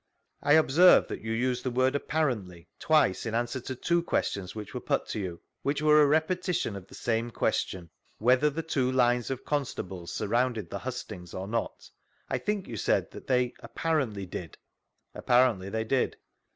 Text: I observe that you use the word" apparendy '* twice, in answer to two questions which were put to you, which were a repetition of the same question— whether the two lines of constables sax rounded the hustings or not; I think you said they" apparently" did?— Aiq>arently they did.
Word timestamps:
I 0.41 0.53
observe 0.53 1.07
that 1.09 1.21
you 1.21 1.31
use 1.31 1.61
the 1.61 1.69
word" 1.69 1.93
apparendy 1.93 2.65
'* 2.75 2.79
twice, 2.79 3.27
in 3.27 3.35
answer 3.35 3.59
to 3.61 3.75
two 3.75 4.01
questions 4.01 4.55
which 4.55 4.73
were 4.73 4.79
put 4.79 5.05
to 5.09 5.19
you, 5.19 5.41
which 5.61 5.79
were 5.79 6.01
a 6.01 6.07
repetition 6.07 6.75
of 6.75 6.87
the 6.87 6.95
same 6.95 7.29
question— 7.29 7.91
whether 8.17 8.49
the 8.49 8.63
two 8.63 8.91
lines 8.91 9.29
of 9.29 9.45
constables 9.45 10.11
sax 10.11 10.27
rounded 10.27 10.71
the 10.71 10.79
hustings 10.79 11.35
or 11.35 11.47
not; 11.47 11.87
I 12.31 12.39
think 12.39 12.67
you 12.67 12.77
said 12.77 13.11
they" 13.11 13.53
apparently" 13.59 14.25
did?— 14.25 14.57
Aiq>arently 15.15 15.69
they 15.69 15.83
did. 15.83 16.17